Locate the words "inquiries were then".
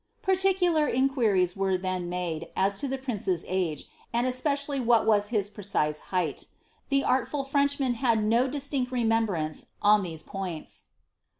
0.87-2.09